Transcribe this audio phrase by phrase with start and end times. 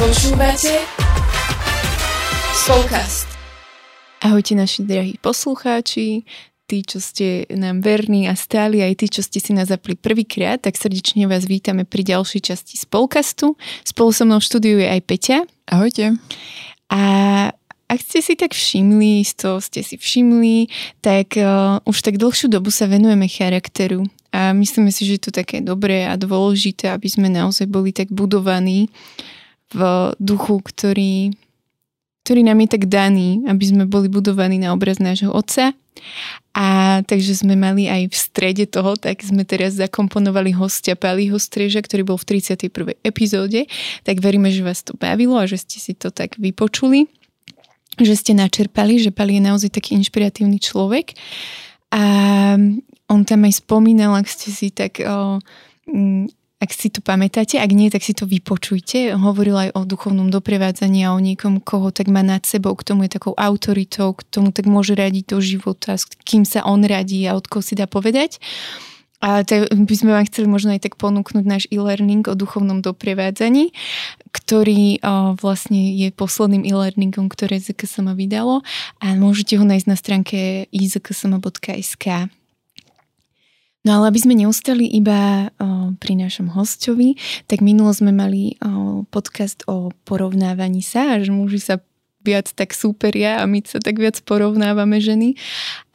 [0.00, 0.80] Počúvate
[2.56, 3.28] Spolkast.
[4.24, 6.24] Ahojte naši drahí poslucháči,
[6.64, 10.56] tí, čo ste nám verní a stáli, aj tí, čo ste si nás zapli prvýkrát,
[10.56, 13.60] tak srdečne vás vítame pri ďalšej časti Spolkastu.
[13.84, 15.38] Spolu so mnou v štúdiu je aj Peťa.
[15.68, 16.16] Ahojte.
[16.88, 17.02] A
[17.84, 20.72] ak ste si tak všimli, to ste si všimli,
[21.04, 24.08] tak uh, už tak dlhšiu dobu sa venujeme charakteru.
[24.32, 28.08] A myslíme si, že je to také dobré a dôležité, aby sme naozaj boli tak
[28.08, 28.88] budovaní
[29.70, 29.80] v
[30.18, 31.34] duchu, ktorý
[32.20, 35.72] ktorý nám je tak daný, aby sme boli budovaní na obraz nášho otca.
[36.54, 41.80] A takže sme mali aj v strede toho, tak sme teraz zakomponovali hostia Paliho Streža,
[41.82, 42.70] ktorý bol v 31.
[43.02, 43.66] epizóde.
[44.06, 47.08] Tak veríme, že vás to bavilo a že ste si to tak vypočuli
[47.98, 51.12] že ste načerpali, že Pali je naozaj taký inšpiratívny človek.
[51.92, 52.02] A
[53.10, 55.42] on tam aj spomínal, ak ste si tak o,
[56.60, 59.16] ak si to pamätáte, ak nie, tak si to vypočujte.
[59.16, 63.08] Hovoril aj o duchovnom doprevádzaní a o niekom, koho tak má nad sebou, k tomu
[63.08, 67.24] je takou autoritou, k tomu tak môže radiť do života, s kým sa on radí
[67.24, 68.36] a od koho si dá povedať.
[69.20, 73.72] A tak by sme vám chceli možno aj tak ponúknuť náš e-learning o duchovnom doprevádzaní,
[74.32, 78.64] ktorý o, vlastne je posledným e-learningom, ktoré ZKSM vydalo
[78.96, 80.38] a môžete ho nájsť na stránke
[80.72, 82.32] izksm.sk.
[83.80, 85.48] No ale aby sme neustali iba
[85.96, 87.16] pri našom hostovi,
[87.48, 91.80] tak minulo sme mali o, podcast o porovnávaní sa, že muži sa
[92.20, 95.40] viac tak súperia a my sa tak viac porovnávame ženy.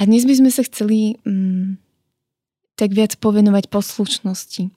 [0.01, 1.77] A dnes by sme sa chceli mm,
[2.73, 4.73] tak viac povenovať poslušnosti.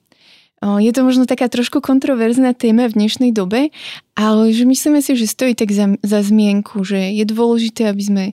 [0.59, 3.73] O, je to možno taká trošku kontroverzná téma v dnešnej dobe,
[4.13, 8.23] ale že myslíme si, že stojí tak za, za zmienku, že je dôležité, aby sme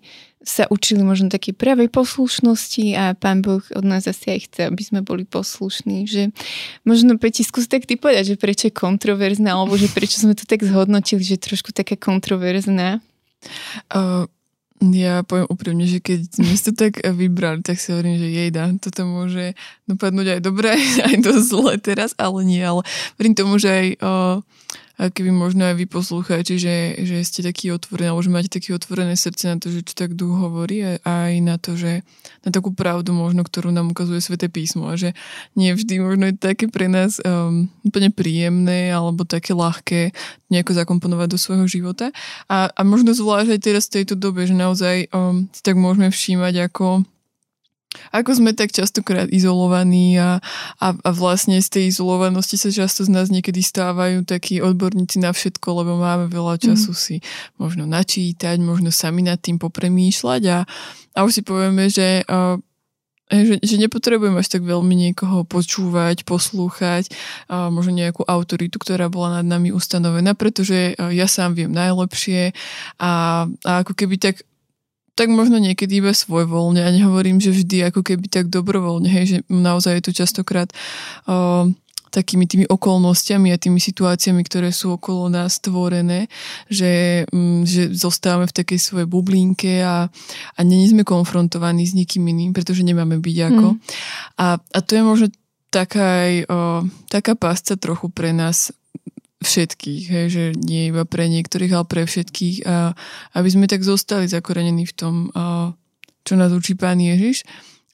[0.47, 4.83] sa učili možno také pravej poslušnosti a pán Boh od nás asi aj chce, aby
[4.87, 6.07] sme boli poslušní.
[6.07, 6.23] Že
[6.87, 10.47] možno Peti, skús tak ty povedať, že prečo je kontroverzná, alebo že prečo sme to
[10.47, 13.03] tak zhodnotili, že je trošku taká kontroverzná.
[13.91, 14.31] Uh,
[14.95, 19.03] ja poviem úprimne, že keď sme to tak vybrali, tak si hovorím, že jejda, toto
[19.09, 19.59] môže
[19.91, 20.79] dopadnúť aj dobre,
[21.11, 22.87] aj dosť zle teraz, ale nie, ale
[23.19, 24.37] verím tomu, že aj uh,
[24.97, 29.13] keby možno aj vy poslucháči, že, že ste taký otvorení, alebo že máte také otvorené
[29.13, 32.01] srdce na to, že čo tak duch hovorí a aj na to, že
[32.41, 35.13] na takú pravdu možno, ktorú nám ukazuje Svete písmo a že
[35.53, 40.17] nie vždy možno je také pre nás um, úplne príjemné alebo také ľahké
[40.49, 42.09] nejako zakomponovať do svojho života.
[42.49, 46.09] A, a možno zvlášť aj teraz v tejto dobe, že naozaj um, si tak môžeme
[46.09, 47.05] všímať, ako
[48.13, 50.39] ako sme tak častokrát izolovaní a,
[50.81, 55.31] a, a vlastne z tej izolovanosti sa často z nás niekedy stávajú takí odborníci na
[55.33, 56.99] všetko, lebo máme veľa času mm.
[56.99, 57.17] si
[57.61, 60.59] možno načítať, možno sami nad tým popremýšľať a,
[61.17, 62.61] a už si povieme, že uh,
[63.27, 67.11] že, že nepotrebujem až tak veľmi niekoho počúvať, poslúchať,
[67.51, 72.55] a možno nejakú autoritu, ktorá bola nad nami ustanovená, pretože ja sám viem najlepšie
[73.03, 74.47] a, a ako keby tak
[75.17, 79.39] tak možno niekedy iba svojvoľne a nehovorím, že vždy ako keby tak dobrovoľne, hej, že
[79.49, 80.69] naozaj je to častokrát
[81.25, 81.65] uh,
[82.13, 86.29] takými tými okolnostiami a tými situáciami, ktoré sú okolo nás stvorené,
[86.69, 90.09] že, um, že zostávame v takej svojej bublinke a,
[90.57, 93.67] a není sme konfrontovaní s nikým iným, pretože nemáme byť ako.
[93.73, 93.79] Mm.
[94.41, 95.27] A, a to je možno
[95.69, 98.73] taká, aj, uh, taká pásca trochu pre nás
[99.45, 102.97] všetkých, hej, že nie iba pre niektorých, ale pre všetkých a
[103.37, 105.15] aby sme tak zostali zakorenení v tom,
[106.25, 107.45] čo nás učí Pán Ježiš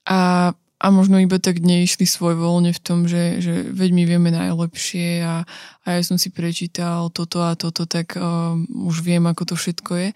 [0.07, 4.29] a, a možno iba tak neišli svoj voľne v tom, že, že veď my vieme
[4.31, 5.43] najlepšie a,
[5.83, 8.55] a ja som si prečítal toto a toto, tak uh,
[8.87, 10.09] už viem, ako to všetko je.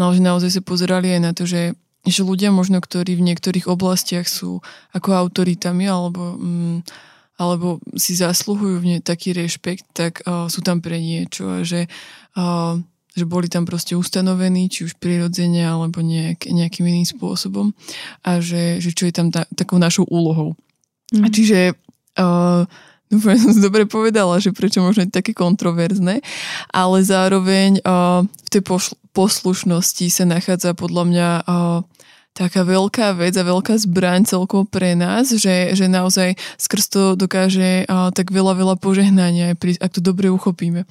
[0.00, 3.68] No že naozaj sa pozerali aj na to, že že ľudia možno, ktorí v niektorých
[3.68, 4.64] oblastiach sú
[4.96, 6.78] ako autoritami alebo mm,
[7.40, 11.88] alebo si zasluhujú v ne taký rešpekt, tak uh, sú tam pre niečo a že,
[12.36, 12.76] uh,
[13.16, 17.72] že boli tam proste ustanovení, či už prirodzene alebo nejak, nejakým iným spôsobom
[18.20, 20.52] a že, že čo je tam ta, takou našou úlohou.
[21.16, 21.24] Mm.
[21.24, 21.32] A mhm.
[21.32, 21.58] čiže
[22.20, 22.68] uh,
[23.10, 26.22] Dúfam, som si dobre povedala, že prečo možno je také kontroverzné,
[26.70, 28.62] ale zároveň uh, v tej
[29.10, 31.82] poslušnosti sa nachádza podľa mňa uh,
[32.40, 37.84] taká veľká vec a veľká zbraň celkovo pre nás, že, že naozaj skrz to dokáže
[37.84, 40.88] uh, tak veľa, veľa požehnania, ak to dobre uchopíme.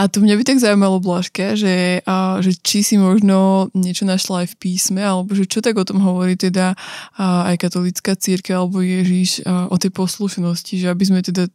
[0.00, 4.48] A to mňa by tak zaujímalo, Blažka, že, uh, že či si možno niečo našla
[4.48, 8.56] aj v písme, alebo že čo tak o tom hovorí teda uh, aj katolická círka
[8.56, 11.52] alebo Ježiš uh, o tej poslušnosti, že aby sme teda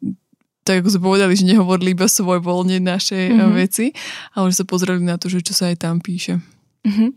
[0.62, 2.06] tak ako sme povedali, že nehovorili iba
[2.38, 3.54] voľne naše mm-hmm.
[3.58, 3.98] veci,
[4.38, 6.38] ale že sa pozreli na to, že čo sa aj tam píše.
[6.86, 7.10] Mm-hmm.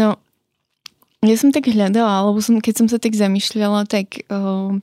[0.00, 0.16] No,
[1.24, 4.76] ja som tak hľadala, alebo som, keď som sa tak zamýšľala, tak uh,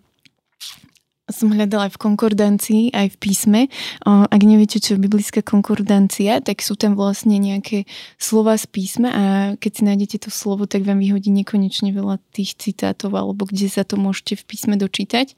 [1.32, 3.62] som hľadala aj v konkordancii, aj v písme.
[4.04, 7.88] Ak neviete, čo je biblická konkordancia, tak sú tam vlastne nejaké
[8.20, 9.24] slova z písma a
[9.56, 13.88] keď si nájdete to slovo, tak vám vyhodí nekonečne veľa tých citátov alebo kde sa
[13.88, 15.32] to môžete v písme dočítať.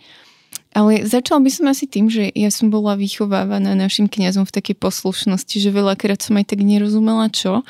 [0.75, 4.75] Ale začal by som asi tým, že ja som bola vychovávaná našim kňazom v takej
[4.75, 7.63] poslušnosti, že veľakrát som aj tak nerozumela čo.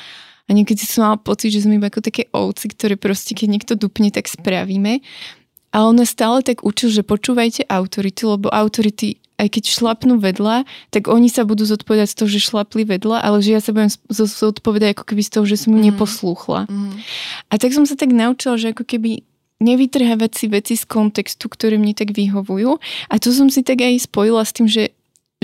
[0.45, 3.73] A niekedy som mala pocit, že sme iba ako také ovci, ktoré proste, keď niekto
[3.73, 5.01] dupne, tak spravíme.
[5.75, 10.63] A on stále tak učil, že počúvajte autority, lebo autority aj keď šlapnú vedľa,
[10.95, 13.91] tak oni sa budú zodpovedať z toho, že šlapli vedľa, ale že ja sa budem
[14.15, 15.85] zodpovedať ako keby z toho, že som mu mm.
[15.91, 16.71] neposlúchla.
[16.71, 16.95] Mm.
[17.51, 19.27] A tak som sa tak naučila, že ako keby
[19.59, 22.79] nevytrhávať si veci z kontextu, ktoré mne tak vyhovujú.
[23.11, 24.94] A to som si tak aj spojila s tým, že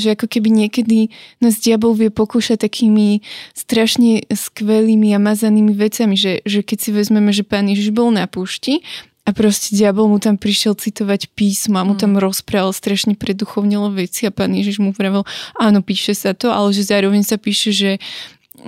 [0.01, 3.21] že ako keby niekedy nás diabol vie pokúšať takými
[3.53, 8.25] strašne skvelými a mazanými vecami, že, že keď si vezmeme, že pán Ježiš bol na
[8.25, 8.81] púšti
[9.21, 12.25] a proste diabol mu tam prišiel citovať písmo a mu tam mm.
[12.25, 15.21] rozprával strašne preduchovnilo veci a pán Ježiš mu vravel,
[15.61, 17.91] áno, píše sa to, ale že zároveň sa píše, že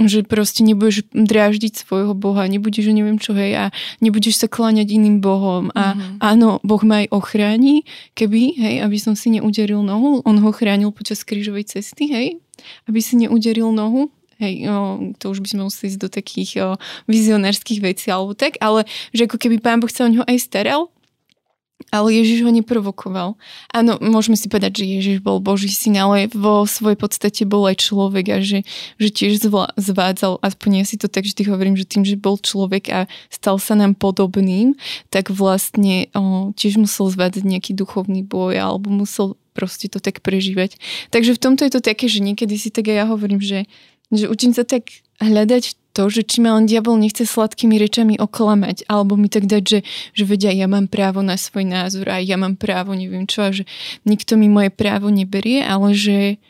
[0.01, 3.65] že proste nebudeš dráždiť svojho Boha, nebudeš, neviem čo, hej, a
[4.01, 5.69] nebudeš sa kláňať iným Bohom.
[5.73, 6.17] A mm-hmm.
[6.21, 7.85] áno, Boh ma aj ochráni,
[8.17, 10.21] keby, hej, aby som si neuderil nohu.
[10.25, 12.27] On ho chránil počas krížovej cesty, hej,
[12.85, 14.13] aby si neuderil nohu.
[14.41, 16.67] Hej, o, to už by sme museli ísť do takých o,
[17.05, 20.92] vizionárskych vecí alebo tak, ale že ako keby pán Boh sa o neho aj staral,
[21.93, 23.37] ale Ježiš ho neprovokoval.
[23.69, 27.85] Áno, môžeme si povedať, že Ježiš bol Boží syn, ale vo svojej podstate bol aj
[27.85, 28.65] človek a že,
[28.97, 32.41] že tiež zvla, zvádzal, aspoň ja si to tak vždy hovorím, že tým, že bol
[32.41, 32.99] človek a
[33.29, 34.73] stal sa nám podobným,
[35.13, 40.81] tak vlastne o, tiež musel zvádzať nejaký duchovný boj alebo musel proste to tak prežívať.
[41.13, 43.69] Takže v tomto je to také, že niekedy si tak aj ja hovorím, že,
[44.09, 44.89] že učím sa tak
[45.21, 49.63] hľadať to, že či ma len diabol nechce sladkými rečami oklamať, alebo mi tak dať,
[49.63, 49.79] že,
[50.17, 53.53] že vedia, ja mám právo na svoj názor a ja mám právo, neviem čo, a
[53.53, 53.69] že
[54.03, 56.41] nikto mi moje právo neberie, ale že,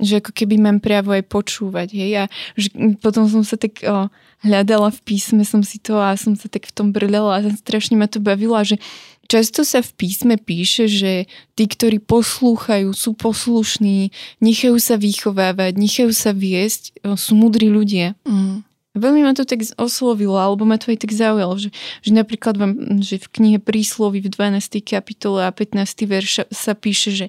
[0.00, 2.24] že ako keby mám právo aj počúvať, hej, a
[2.56, 2.72] že
[3.04, 4.08] potom som sa tak o,
[4.40, 8.00] hľadala v písme, som si to a som sa tak v tom brľala a strašne
[8.00, 8.80] ma to bavilo že
[9.26, 11.26] Často sa v písme píše, že
[11.58, 18.14] tí, ktorí poslúchajú, sú poslušní, nechajú sa vychovávať, nechajú sa viesť, sú mudrí ľudia.
[18.22, 18.62] Mm.
[18.96, 21.68] Veľmi ma to tak oslovilo, alebo ma to aj tak zaujalo, že,
[22.00, 22.72] že napríklad vám,
[23.04, 24.80] že v knihe Príslovy v 12.
[24.80, 25.84] kapitole a 15.
[26.08, 27.26] verš sa píše, že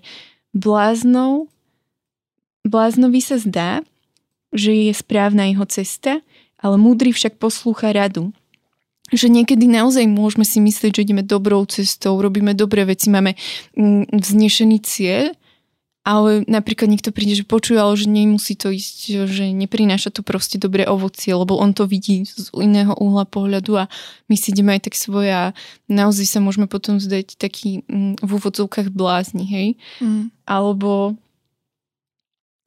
[0.56, 1.52] bláznou,
[2.64, 3.84] bláznovi sa zdá,
[4.56, 6.24] že je správna jeho cesta,
[6.56, 8.32] ale múdry však poslúcha radu
[9.12, 13.40] že niekedy naozaj môžeme si myslieť, že ideme dobrou cestou, robíme dobré veci, máme
[13.76, 15.32] mm, vznešený cieľ,
[16.08, 20.56] ale napríklad niekto príde, že počuje, ale že nemusí to ísť, že neprináša to proste
[20.56, 23.92] dobré ovocie, lebo on to vidí z iného uhla pohľadu a
[24.32, 25.52] my si ideme aj tak svoje a
[25.92, 29.68] naozaj sa môžeme potom zdať taký mm, v úvodzovkách blázni, hej?
[30.00, 30.32] Mm.
[30.48, 31.20] Alebo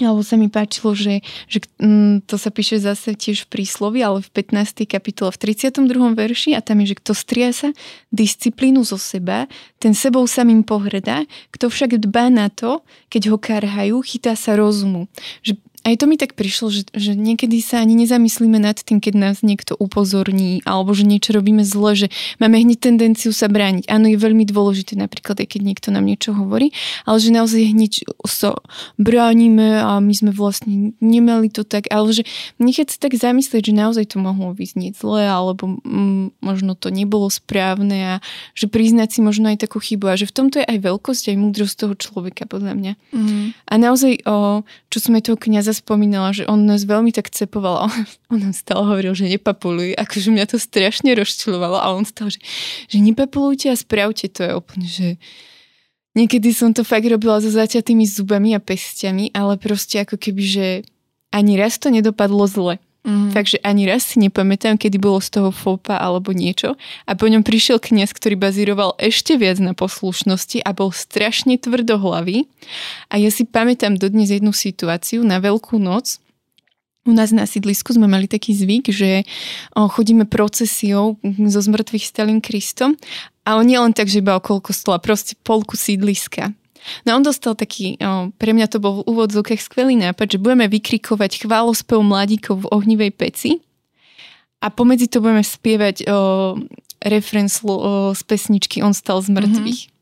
[0.07, 1.21] alebo sa mi páčilo, že,
[1.51, 4.89] že mm, to sa píše zase tiež v príslovi, ale v 15.
[4.89, 6.17] kapitole v 32.
[6.17, 7.75] verši a tam je, že kto stria sa
[8.15, 9.51] disciplínu zo seba,
[9.81, 15.09] ten sebou samým pohrdá, kto však dbá na to, keď ho karhajú, chytá sa rozumu.
[15.45, 19.15] Že aj to mi tak prišlo, že, že niekedy sa ani nezamyslíme nad tým, keď
[19.17, 22.07] nás niekto upozorní, alebo že niečo robíme zle, že
[22.37, 23.89] máme hneď tendenciu sa brániť.
[23.89, 26.77] Áno, je veľmi dôležité napríklad, aj keď niekto nám niečo hovorí,
[27.09, 27.93] ale že naozaj hneď
[28.29, 28.61] sa
[29.01, 32.29] bránime a my sme vlastne nemali to tak, ale že
[32.61, 37.33] nechať sa tak zamyslieť, že naozaj to mohlo vyznieť zle, alebo mm, možno to nebolo
[37.33, 40.79] správne a že priznať si možno aj takú chybu a že v tomto je aj
[40.85, 42.93] veľkosť, aj múdrosť toho človeka, podľa mňa.
[43.17, 43.47] Mm.
[43.57, 44.61] A naozaj, o,
[44.93, 47.87] čo sme toho kniaza spomínala, že on nás veľmi tak cepoval a
[48.33, 49.95] on, nám stále hovoril, že nepapuluj.
[49.97, 52.41] Akože mňa to strašne rozčulovalo a on stále, že,
[52.91, 54.45] že nepapulujte a spravte to.
[54.45, 55.09] Je úplne, že
[56.19, 60.67] niekedy som to fakt robila so zaťatými zubami a pestiami, ale proste ako keby, že
[61.31, 62.83] ani raz to nedopadlo zle.
[63.01, 63.33] Mm.
[63.33, 66.77] Takže ani raz si nepamätám, kedy bolo z toho fopa alebo niečo.
[67.09, 72.45] A po ňom prišiel kniaz, ktorý bazíroval ešte viac na poslušnosti a bol strašne tvrdohlavý.
[73.09, 76.21] A ja si pamätám dodnes jednu situáciu na Veľkú noc,
[77.09, 79.25] u nás na sídlisku sme mali taký zvyk, že
[79.73, 83.01] chodíme procesiou so zmrtvých stalým Kristom,
[83.41, 86.53] ale nie len tak, že iba okolo kostola, proste polku sídliska.
[87.05, 90.67] No on dostal taký, o, pre mňa to bol v úvodzovkách skvelý nápad, že budeme
[90.69, 93.51] vykrikovať chválospev mladíkov v ohnivej peci
[94.61, 96.57] a pomedzi to budeme spievať o,
[97.05, 97.83] refren slo, o,
[98.13, 99.81] z pesničky On stal z mŕtvych.
[99.89, 99.99] Mm-hmm.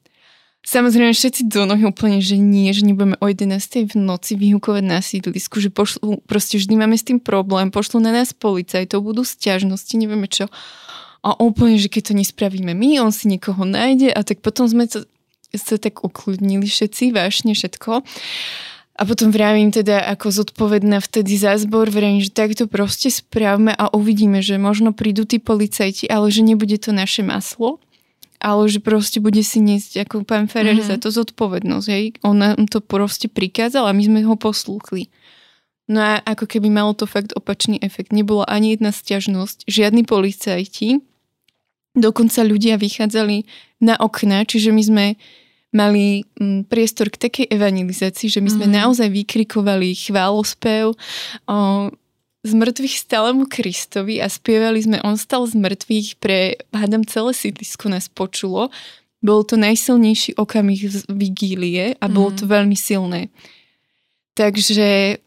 [0.68, 3.88] Samozrejme všetci do nohy úplne, že nie, že nebudeme o 11.
[3.88, 8.12] v noci vyhukovať na sídlisku, že pošlu, proste vždy máme s tým problém, pošlu na
[8.12, 10.50] nás policajtov, budú stiažnosti, nevieme čo.
[11.25, 14.85] A úplne, že keď to nespravíme my, on si niekoho nájde a tak potom sme
[14.85, 15.08] to
[15.57, 18.05] sa tak ukludnili všetci, vášne všetko.
[18.99, 23.95] A potom vravím teda ako zodpovedná vtedy za zbor, vravím, že takto proste správme a
[23.95, 27.78] uvidíme, že možno prídu tí policajti, ale že nebude to naše maslo,
[28.43, 30.90] ale že proste bude si niesť ako pán Ferrer mm-hmm.
[30.90, 31.87] za to zodpovednosť.
[31.87, 32.05] Hej?
[32.26, 35.07] On nám to proste prikázal a my sme ho poslúchli.
[35.88, 38.12] No a ako keby malo to fakt opačný efekt.
[38.12, 41.00] Nebola ani jedna stiažnosť, žiadni policajti,
[41.97, 43.45] dokonca ľudia vychádzali
[43.85, 45.07] na okna, čiže my sme
[45.73, 48.73] mali mm, priestor k takej evangelizácii, že my sme mm.
[48.73, 50.97] naozaj vykrikovali chválospev o,
[52.40, 57.92] z mŕtvych stalému Kristovi a spievali sme On stal z mŕtvych pre, hádam, celé sídlisko
[57.92, 58.73] nás počulo.
[59.21, 62.50] Bol to najsilnejší okamih z vigílie a bolo to mhm.
[62.54, 63.28] veľmi silné.
[64.38, 65.21] Takže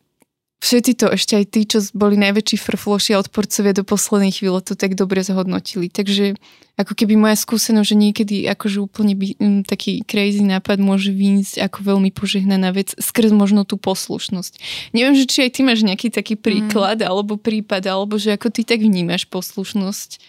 [0.61, 4.77] všetci to, ešte aj tí, čo boli najväčší frfloši a odporcovia do poslednej chvíle, to
[4.77, 5.89] tak dobre zhodnotili.
[5.89, 6.37] Takže
[6.77, 11.65] ako keby moja skúsenosť, že niekedy akože úplne by, m, taký crazy nápad môže výjsť
[11.65, 14.61] ako veľmi požehnaná vec skrz možno tú poslušnosť.
[14.93, 16.41] Neviem, že či aj ty máš nejaký taký mm.
[16.41, 17.09] príklad mm.
[17.09, 20.21] alebo prípad, alebo že ako ty tak vnímaš poslušnosť.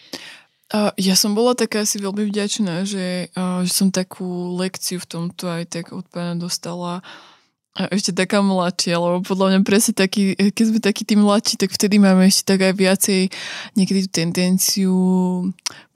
[0.97, 5.69] Ja som bola taká asi veľmi vďačná, že, že som takú lekciu v tomto aj
[5.69, 7.05] tak od pána dostala
[7.73, 11.73] a ešte taká mladšia, lebo podľa mňa presne taký, keď sme takí tí mladší, tak
[11.73, 13.21] vtedy máme ešte tak aj viacej
[13.81, 14.97] niekedy tú tendenciu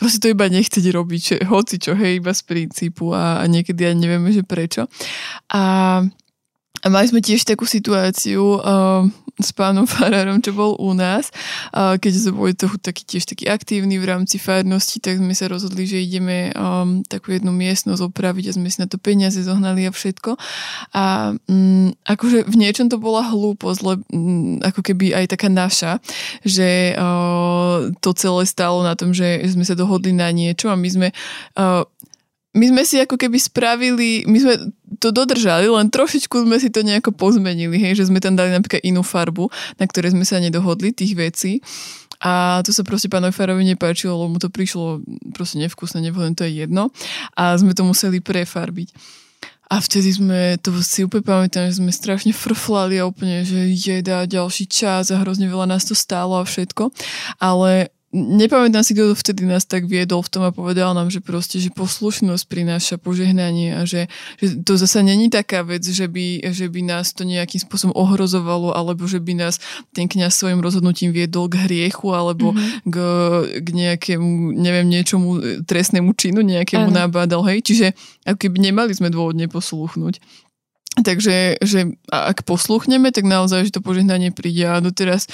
[0.00, 3.92] proste to iba nechceť robiť, že hoci čo, hej, iba z princípu a, a niekedy
[3.92, 4.88] aj nevieme, že prečo.
[5.52, 6.00] A
[6.84, 9.02] a mali sme tiež takú situáciu uh,
[9.36, 11.28] s pánom Farárom, čo bol u nás.
[11.72, 15.48] Uh, keď sme boli toho taký, tiež taký aktívny v rámci farnosti, tak sme sa
[15.52, 19.84] rozhodli, že ideme um, takú jednu miestnosť opraviť a sme si na to peniaze zohnali
[19.84, 20.40] a všetko.
[20.96, 26.00] A um, akože v niečom to bola hlúposť, lebo um, ako keby aj taká naša,
[26.40, 30.88] že uh, to celé stalo na tom, že sme sa dohodli na niečo a my
[30.88, 31.08] sme
[31.60, 31.84] uh,
[32.56, 34.54] my sme si ako keby spravili, my sme
[34.96, 38.80] to dodržali, len trošičku sme si to nejako pozmenili, hej, že sme tam dali napríklad
[38.80, 41.60] inú farbu, na ktorej sme sa nedohodli, tých vecí.
[42.24, 45.04] A to sa proste pánovi Farovi nepáčilo, lebo mu to prišlo
[45.36, 46.88] proste nevkusné, nevhodné, to je jedno.
[47.36, 48.88] A sme to museli prefarbiť.
[49.66, 54.22] A vtedy sme, to si úplne pamätám, že sme strašne frflali a úplne, že jeda
[54.22, 56.94] ďalší čas a hrozne veľa nás to stálo a všetko.
[57.42, 61.58] Ale nepamätám si, kto vtedy nás tak viedol v tom a povedal nám, že proste,
[61.58, 64.06] že poslušnosť prináša požehnanie a že,
[64.38, 68.70] že to zase není taká vec, že by, že by nás to nejakým spôsobom ohrozovalo
[68.70, 69.58] alebo že by nás
[69.90, 72.86] ten kňaz svojim rozhodnutím viedol k hriechu alebo mm-hmm.
[72.86, 72.96] k,
[73.58, 77.10] k nejakému, neviem, niečomu trestnému činu, nejakému ano.
[77.10, 77.60] nabádal, hej.
[77.66, 77.86] Čiže
[78.22, 80.45] ako keby nemali sme dôvod neposlúchnuť.
[80.96, 84.64] Takže že ak posluchneme, tak naozaj, že to požehnanie príde.
[84.64, 85.28] A doteraz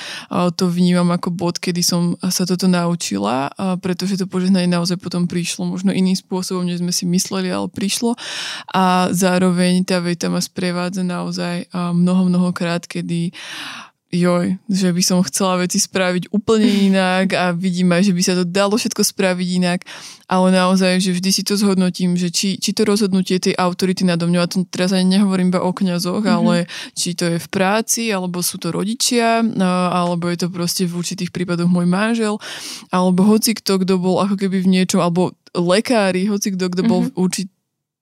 [0.59, 3.47] to vnímam ako bod, kedy som sa toto naučila,
[3.79, 8.19] pretože to požehnanie naozaj potom prišlo možno iným spôsobom, než sme si mysleli, ale prišlo.
[8.75, 13.31] A zároveň tá veta ma sprevádza naozaj mnoho, mnohokrát, kedy
[14.13, 18.35] joj, že by som chcela veci spraviť úplne inak a vidím aj, že by sa
[18.37, 19.89] to dalo všetko spraviť inak,
[20.29, 24.29] ale naozaj, že vždy si to zhodnotím, že či, či to rozhodnutie tej autority nado
[24.29, 26.39] mňou, a to teraz ani nehovorím iba o kňazoch, mm-hmm.
[26.45, 29.41] ale či to je v práci, alebo sú to rodičia,
[29.89, 32.37] alebo je to proste v určitých prípadoch môj manžel,
[32.93, 37.01] alebo hoci kto, kto bol ako keby v niečom, alebo lekári, hoci kto, kto bol
[37.05, 37.17] mm-hmm.
[37.17, 37.52] v určitých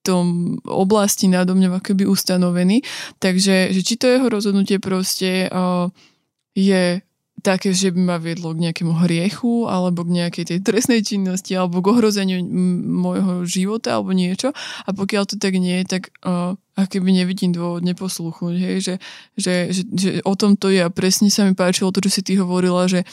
[0.01, 2.83] tom oblasti nado mňa keby ustanovený.
[3.21, 5.93] Takže že či to jeho rozhodnutie proste uh,
[6.57, 7.05] je
[7.41, 11.81] také, že by ma viedlo k nejakému hriechu alebo k nejakej tej trestnej činnosti alebo
[11.81, 12.45] k ohrozeniu
[12.85, 14.53] môjho života alebo niečo
[14.85, 18.95] a pokiaľ to tak nie je, tak uh, keby nevidím dôvod neposlúchnuť, hej, že,
[19.37, 22.21] že, že, že o tom to je a presne sa mi páčilo to, čo si
[22.25, 23.09] ty hovorila, že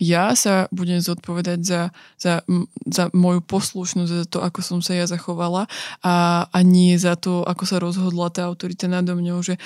[0.00, 1.82] ja sa budem zodpovedať za,
[2.18, 2.42] za,
[2.86, 5.70] za moju poslušnosť, za to, ako som sa ja zachovala
[6.02, 9.60] a, a nie za to, ako sa rozhodla tá autorita nado mňou, že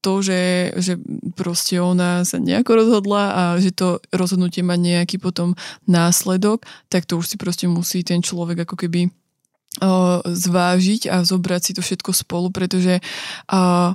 [0.00, 0.96] to, že, že
[1.36, 5.52] proste ona sa nejako rozhodla a že to rozhodnutie má nejaký potom
[5.84, 9.12] následok, tak to už si proste musí ten človek ako keby
[9.84, 13.04] uh, zvážiť a zobrať si to všetko spolu, pretože
[13.52, 13.92] uh,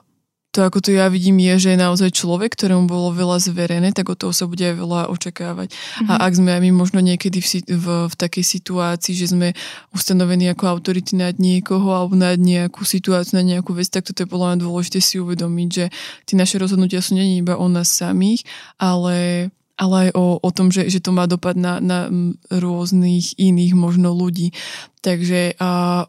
[0.55, 4.07] to, ako to ja vidím, je, že je naozaj človek, ktorému bolo veľa zverené, tak
[4.07, 5.75] od toho sa bude aj veľa očakávať.
[5.75, 6.07] Mm-hmm.
[6.07, 6.21] A mhm.
[6.23, 9.51] ak sme aj my možno niekedy v, v, v takej situácii, že sme
[9.91, 14.31] ustanovení ako autority nad niekoho alebo nad nejakú situáciu, na nejakú vec, tak toto je
[14.31, 15.85] podľa mňa dôležité si uvedomiť, že
[16.23, 18.47] tie naše rozhodnutia sú není iba o nás samých,
[18.79, 22.07] ale ale aj o, o tom, že, že to má dopad na, na
[22.47, 24.55] rôznych iných možno ľudí.
[25.03, 26.07] Takže a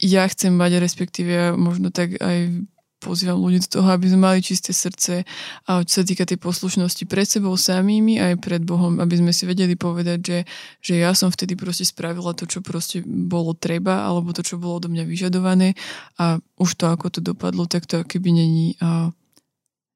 [0.00, 2.64] ja chcem mať, respektíve možno tak aj
[3.04, 5.28] pozývam ľudí do toho, aby sme mali čisté srdce
[5.68, 9.44] a čo sa týka tej poslušnosti pred sebou samými aj pred Bohom, aby sme si
[9.44, 10.38] vedeli povedať, že,
[10.80, 14.80] že ja som vtedy proste spravila to, čo proste bolo treba, alebo to, čo bolo
[14.80, 15.76] odo mňa vyžadované
[16.16, 19.12] a už to, ako to dopadlo, tak to keby není, a,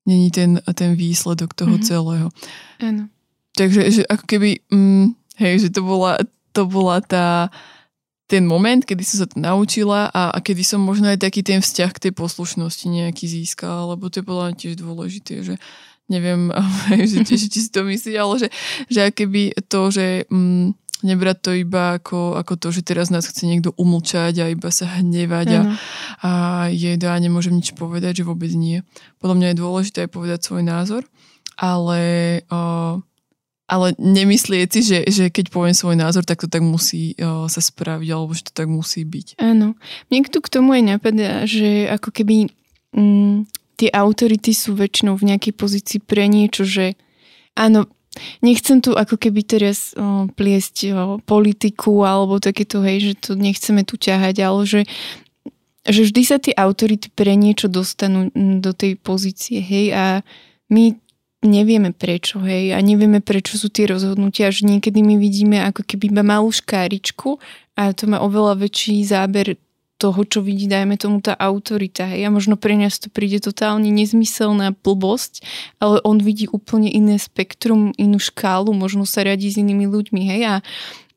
[0.05, 1.89] není ten, ten výsledok toho mm-hmm.
[1.89, 2.29] celého.
[2.85, 3.09] Áno.
[3.57, 6.21] Takže že ako keby, mm, hej, že to bola,
[6.53, 7.49] to bola tá,
[8.29, 11.65] ten moment, kedy som sa to naučila a, a kedy som možno aj taký ten
[11.65, 15.55] vzťah k tej poslušnosti nejaký získala, lebo to je podľa mňa tiež dôležité, že
[16.13, 16.53] neviem,
[17.11, 18.49] že tiež či si to myslíš, ale že,
[18.93, 20.77] že keby to, že mm,
[21.09, 24.99] nebrať to iba ako, ako to, že teraz nás chce niekto umlčať a iba sa
[24.99, 25.61] hnevať a,
[26.21, 26.31] a
[26.69, 28.83] je a nemôžem nič povedať, že vôbec nie.
[29.23, 31.03] Podľa mňa je dôležité aj povedať svoj názor,
[31.55, 32.01] ale
[32.51, 32.99] o,
[33.69, 37.61] ale nemyslieť si, že, že keď poviem svoj názor, tak to tak musí o, sa
[37.61, 39.37] spraviť, alebo že to tak musí byť.
[39.37, 39.77] Áno.
[40.09, 42.49] Mne tu k tomu aj napadá, že ako keby
[42.97, 43.45] mm,
[43.77, 46.97] tie autority sú väčšinou v nejakej pozícii pre niečo, že
[47.53, 47.85] áno,
[48.41, 53.85] nechcem tu ako keby teraz o, pliesť o, politiku alebo takéto, hej, že to nechceme
[53.85, 54.83] tu ťahať, ale že
[55.89, 60.05] že vždy sa tie autority pre niečo dostanú do tej pozície, hej, a
[60.69, 60.93] my
[61.43, 66.11] nevieme prečo, hej, a nevieme prečo sú tie rozhodnutia, že niekedy my vidíme ako keby
[66.11, 67.39] iba malú škáričku
[67.79, 69.55] a to má oveľa väčší záber
[69.99, 72.07] toho, čo vidí, dajme tomu tá autorita.
[72.07, 72.31] Hej.
[72.31, 75.43] A možno pre nás to príde totálne nezmyselná blbosť,
[75.83, 80.23] ale on vidí úplne iné spektrum, inú škálu, možno sa radí s inými ľuďmi.
[80.23, 80.41] Hej.
[80.47, 80.55] A,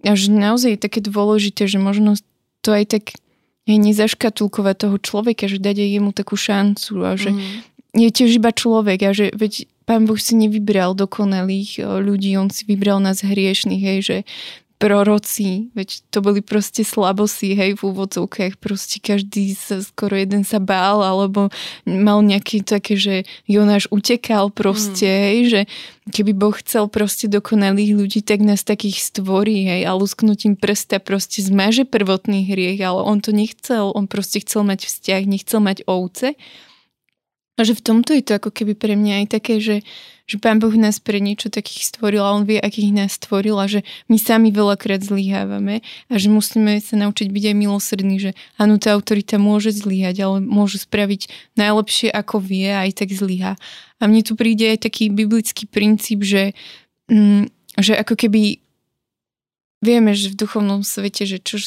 [0.01, 2.18] a že naozaj je také dôležité, že možno
[2.66, 3.22] to aj tak
[3.70, 7.42] hej, nezaškatulkovať toho človeka, že dať aj jemu takú šancu a že mm.
[8.01, 12.63] je tiež iba človek a že veď Pán Boh si nevybral dokonalých ľudí, on si
[12.63, 14.17] vybral nás hriešných, hej, že
[14.79, 20.63] proroci, veď to boli proste slabosti, hej, v úvodzovkách, proste každý sa, skoro jeden sa
[20.63, 21.51] bál, alebo
[21.83, 25.19] mal nejaké také, že Jonáš utekal proste, mm.
[25.27, 25.62] hej, že
[26.07, 31.43] keby Boh chcel proste dokonalých ľudí, tak nás takých stvorí, hej, a lusknutím prsta proste
[31.43, 36.39] zmaže prvotný hriech, ale on to nechcel, on proste chcel mať vzťah, nechcel mať ovce,
[37.60, 39.84] a že v tomto je to ako keby pre mňa aj také, že,
[40.23, 43.67] že Pán Boh nás pre niečo takých stvoril a On vie, akých nás stvoril a
[43.67, 48.80] že my sami veľakrát zlyhávame a že musíme sa naučiť byť aj milosrdní, že áno,
[48.80, 53.60] tá autorita môže zlyhať, ale môže spraviť najlepšie, ako vie a aj tak zlyhá.
[53.99, 56.56] A mne tu príde aj taký biblický princíp, že,
[57.12, 57.52] mm,
[57.84, 58.63] že ako keby
[59.84, 61.60] vieme, že v duchovnom svete, že čo,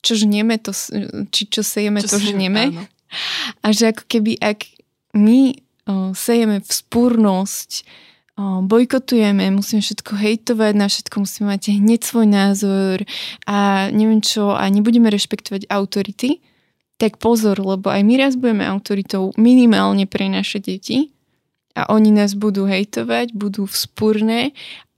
[0.00, 0.72] čo žnieme, to,
[1.28, 2.72] či čo sejeme, čo to žnieme.
[2.72, 2.82] Áno.
[3.60, 4.81] A že ako keby, ak
[5.12, 7.70] my o, sejeme vzpúrnosť,
[8.36, 12.96] o, bojkotujeme, musíme všetko hejtovať, na všetko musíme mať hneď svoj názor
[13.44, 16.40] a neviem čo, a nebudeme rešpektovať autority,
[16.96, 21.10] tak pozor, lebo aj my raz budeme autoritou minimálne pre naše deti
[21.74, 24.52] a oni nás budú hejtovať, budú vzpúrne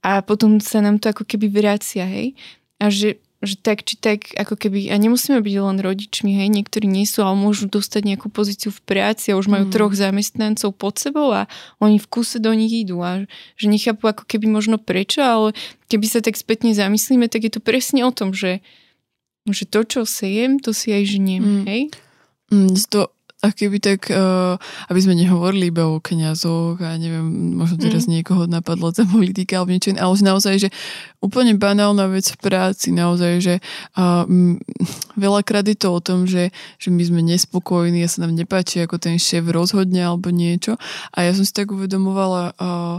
[0.05, 2.37] a potom sa nám to ako keby vracia, hej.
[2.77, 6.85] A že že tak či tak, ako keby, a nemusíme byť len rodičmi, hej, niektorí
[6.85, 9.73] nie sú, ale môžu dostať nejakú pozíciu v práci a už majú mm.
[9.73, 11.47] troch zamestnancov pod sebou a
[11.79, 13.23] oni v kuse do nich idú a
[13.55, 15.55] že nechápu ako keby možno prečo, ale
[15.87, 18.59] keby sa tak spätne zamyslíme, tak je to presne o tom, že,
[19.47, 21.63] že to, čo sejem, to si aj žniem, mm.
[21.65, 21.81] hej?
[22.51, 23.14] Mm, to
[23.45, 24.57] a keby tak, uh,
[24.89, 28.11] aby sme nehovorili iba o kniazoch a neviem, možno teraz mm.
[28.17, 30.69] niekoho napadlo za politika alebo niečo, ale naozaj, že
[31.21, 33.55] úplne banálna vec v práci, naozaj, že
[33.93, 34.57] uh, m,
[35.13, 36.49] veľakrát je to o tom, že,
[36.81, 40.81] že my sme nespokojní a sa nám nepáči, ako ten šéf rozhodne alebo niečo
[41.13, 42.97] a ja som si tak uvedomovala uh,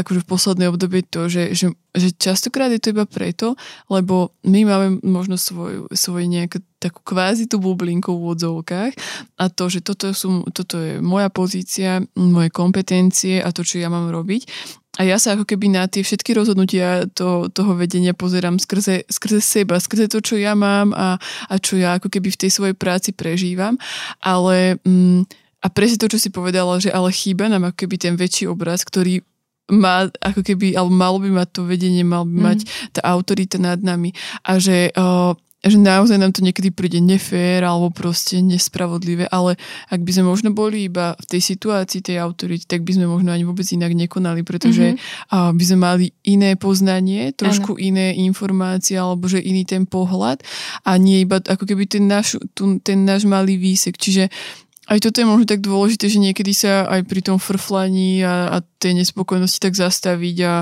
[0.00, 3.52] akože v poslednej obdobie to, že, že, že častokrát je to iba preto,
[3.92, 8.92] lebo my máme možno svoj, svoj nejakú takú kvázi tú bublinku v odzovkách
[9.36, 13.92] a to, že toto, sú, toto je moja pozícia, moje kompetencie a to, čo ja
[13.92, 14.48] mám robiť.
[14.98, 19.38] A ja sa ako keby na tie všetky rozhodnutia to, toho vedenia pozerám skrze, skrze
[19.38, 22.76] seba, skrze to, čo ja mám a, a čo ja ako keby v tej svojej
[22.78, 23.76] práci prežívam.
[24.24, 24.80] Ale...
[24.82, 25.28] Mm,
[25.58, 28.86] a presne to, čo si povedala, že ale chýba nám ako keby ten väčší obraz,
[28.86, 29.26] ktorý
[29.68, 32.44] má ako keby, alebo malo by mať to vedenie, mal by mm.
[32.44, 32.58] mať
[32.96, 34.16] tá autorita nad nami
[34.48, 39.60] a že, uh, že naozaj nám to niekedy príde nefér alebo proste nespravodlivé, ale
[39.92, 43.28] ak by sme možno boli iba v tej situácii tej autority, tak by sme možno
[43.28, 45.34] ani vôbec inak nekonali, pretože mm-hmm.
[45.36, 47.82] uh, by sme mali iné poznanie, trošku ano.
[47.82, 50.40] iné informácie alebo že iný ten pohľad
[50.88, 54.00] a nie iba ako keby ten náš, ten náš malý výsek.
[54.00, 54.32] Čiže
[54.88, 58.56] aj toto je možno tak dôležité, že niekedy sa aj pri tom frflaní a, a
[58.80, 60.54] tej nespokojnosti tak zastaviť a,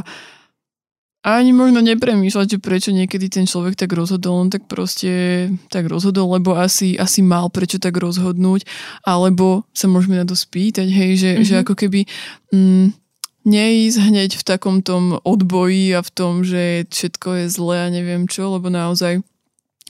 [1.23, 5.87] a ani možno nepremýšľať, že prečo niekedy ten človek tak rozhodol, on tak proste tak
[5.87, 8.67] rozhodol, lebo asi, asi mal prečo tak rozhodnúť,
[9.07, 11.47] alebo sa môžeme na to spýtať, hej, že, mm-hmm.
[11.47, 12.01] že ako keby
[12.51, 12.87] mm,
[13.47, 18.27] neísť hneď v takom tom odboji a v tom, že všetko je zlé a neviem
[18.27, 19.23] čo, lebo naozaj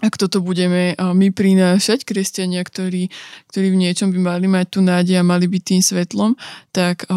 [0.04, 3.08] ak toto budeme my prinášať, kresťania, ktorí,
[3.48, 6.36] ktorí v niečom by mali mať tú nádej a mali byť tým svetlom,
[6.68, 7.08] tak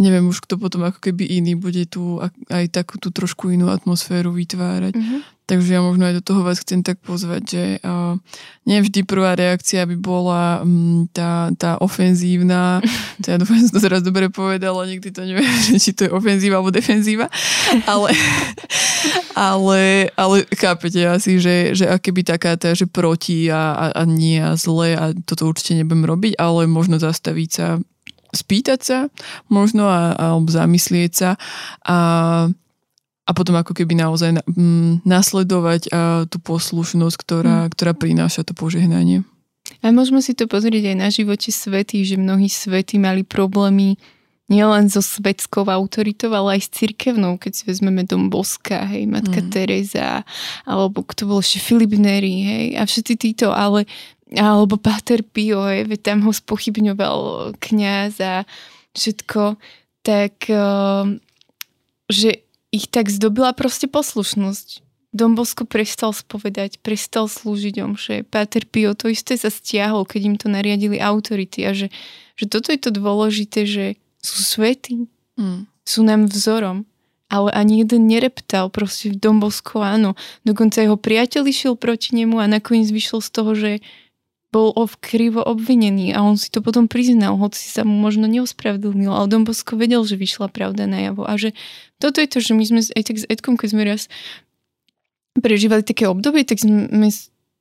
[0.00, 2.16] neviem už kto potom ako keby iný bude tu
[2.48, 4.96] aj takú tú trošku inú atmosféru vytvárať.
[4.96, 5.20] Mm-hmm.
[5.50, 8.14] Takže ja možno aj do toho vás chcem tak pozvať, že uh,
[8.70, 12.78] nie vždy prvá reakcia by bola um, tá, tá ofenzívna,
[13.18, 15.50] to ja dúfam, že som to teraz dobre povedala, nikdy to neviem,
[15.82, 17.26] či to je ofenzíva alebo defenzíva,
[17.82, 18.14] ale,
[19.34, 19.80] ale,
[20.14, 24.38] ale chápete asi, že, že aké by taká tá, že proti a, a, a nie
[24.38, 27.82] a zle a toto určite nebudem robiť, ale možno zastaviť sa
[28.30, 28.98] spýtať sa
[29.50, 31.30] možno a, alebo zamyslieť sa
[31.86, 31.98] a,
[33.26, 37.70] a potom ako keby naozaj na, m, nasledovať a, tú poslušnosť, ktorá, mm.
[37.74, 39.26] ktorá prináša to požehnanie.
[39.84, 43.94] A môžeme si to pozrieť aj na živote svety, že mnohí svety mali problémy
[44.50, 49.38] nielen so svetskou autoritou, ale aj s cirkevnou, keď si vezmeme dom Boska, hej, Matka
[49.38, 49.48] mm.
[49.54, 50.26] Teresa,
[50.66, 53.86] alebo kto bol ešte Filip Neri, hej, a všetci títo, ale
[54.34, 58.46] alebo Pater Pio, veď tam ho spochybňoval kniaz a
[58.94, 59.58] všetko,
[60.06, 61.06] tak uh,
[62.06, 64.86] že ich tak zdobila proste poslušnosť.
[65.10, 68.16] Dom Bosko prestal spovedať, prestal slúžiť omše.
[68.22, 71.90] Pater Pio to isté sa stiahol, keď im to nariadili autority a že,
[72.38, 75.66] že toto je to dôležité, že sú svety, mm.
[75.82, 76.86] sú nám vzorom
[77.30, 80.18] ale ani jeden nereptal proste v Dombosko, áno.
[80.42, 83.70] Dokonca jeho priateľ išiel proti nemu a nakoniec vyšiel z toho, že
[84.50, 89.30] bol krivo obvinený a on si to potom priznal, hoci sa mu možno neospravedlnil, ale
[89.30, 91.54] Don Bosco vedel, že vyšla pravda najavo a že
[92.02, 94.10] toto je to, že my sme aj tak s Edkom, keď sme raz
[95.38, 97.14] prežívali také obdobie, tak sme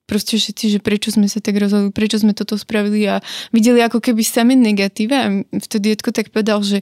[0.09, 3.21] proste všetci, že prečo sme sa tak rozhodli, prečo sme toto spravili a
[3.53, 6.81] videli ako keby sami negatíva a vtedy Edko tak povedal, že,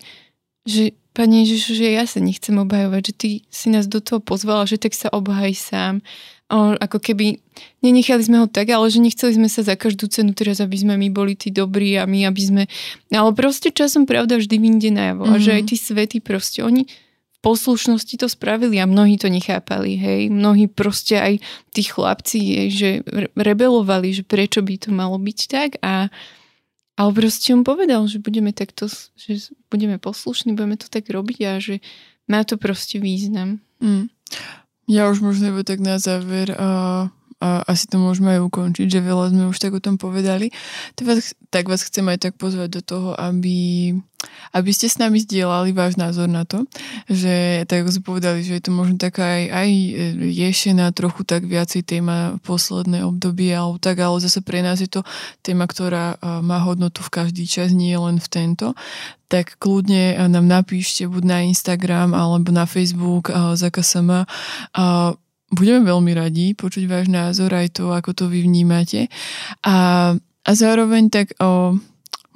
[0.63, 4.69] že Pane Ježišu, že ja sa nechcem obhajovať, že ty si nás do toho pozvala,
[4.69, 6.05] že tak sa obhaj sám
[6.47, 7.41] o, ako keby
[7.83, 10.95] nenechali sme ho tak, ale že nechceli sme sa za každú cenu teraz, aby sme
[10.95, 12.63] my boli tí dobrí a my, aby sme...
[13.11, 15.27] Ale proste časom pravda vždy vyjde najavo.
[15.27, 15.41] Mm-hmm.
[15.41, 15.69] A že aj mhm.
[15.69, 16.87] tí svety proste, oni
[17.37, 20.21] v poslušnosti to spravili a mnohí to nechápali, hej.
[20.33, 21.33] Mnohí proste aj
[21.69, 22.89] tí chlapci, hej, že
[23.37, 26.09] rebelovali, že prečo by to malo byť tak a
[26.97, 31.51] ale proste on povedal, že budeme takto, že budeme poslušní, budeme to tak robiť a
[31.61, 31.79] že
[32.25, 33.61] má to proste význam.
[33.77, 34.09] Mm.
[34.89, 39.05] Ja už možno iba tak na záver a, a asi to môžeme aj ukončiť, že
[39.05, 40.49] veľa sme už tak o tom povedali.
[40.97, 43.93] Tak vás, tak vás chcem aj tak pozvať do toho, aby,
[44.57, 46.65] aby ste s nami zdieľali váš názor na to,
[47.05, 49.69] že tak ako sme povedali, že je to možno taká aj, aj
[50.33, 55.05] riešená trochu tak viacej téma posledné obdobie, alebo tak, ale zase pre nás je to
[55.45, 58.73] téma, ktorá má hodnotu v každý čas, nie len v tento
[59.27, 63.27] tak kľudne eh, nám napíšte buď na Instagram alebo na Facebook
[63.59, 64.23] za KSM.
[65.47, 69.07] Budeme veľmi radi počuť váš názor aj to, ako to vy vnímate.
[69.63, 71.79] A, a zároveň tak o,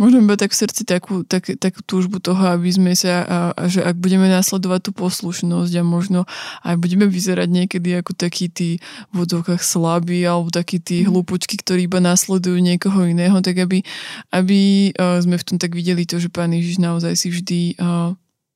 [0.01, 3.69] Možno iba tak v srdci takú, tak, takú túžbu toho, aby sme sa, a, a
[3.69, 6.25] že ak budeme následovať tú poslušnosť a možno
[6.65, 8.81] aj budeme vyzerať niekedy ako takí tí
[9.13, 11.13] v vodovkách slabí alebo takí tí mhm.
[11.13, 13.85] hlúpočky, ktorí iba následujú niekoho iného, tak aby,
[14.33, 17.59] aby sme v tom tak videli to, že Pán Ježiš naozaj si vždy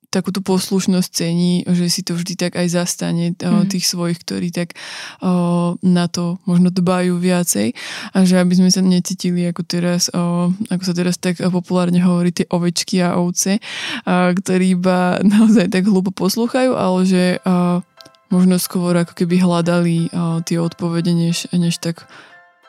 [0.05, 3.67] uh, takúto poslušnosť cení, že si to vždy tak aj zastane mm.
[3.67, 4.77] tých svojich, ktorí tak
[5.19, 7.75] o, na to možno dbajú viacej
[8.15, 12.31] a že aby sme sa necítili ako teraz, o, ako sa teraz tak populárne hovorí,
[12.31, 13.59] tie ovečky a ovce,
[14.07, 17.83] a, ktorí iba naozaj tak hlúpo poslúchajú, ale že a,
[18.31, 22.07] možno skôr ako keby hľadali a, tie odpovede, než, než tak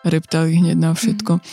[0.03, 1.39] reptali hneď na všetko.
[1.39, 1.47] Mm.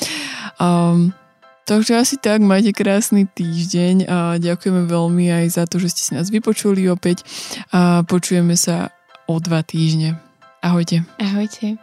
[0.58, 1.23] Um,
[1.64, 6.12] Takže asi tak, majte krásny týždeň a ďakujeme veľmi aj za to, že ste si
[6.12, 7.24] nás vypočuli opäť
[7.72, 8.92] a počujeme sa
[9.32, 10.20] o dva týždne.
[10.60, 11.04] Ahojte.
[11.20, 11.83] Ahojte.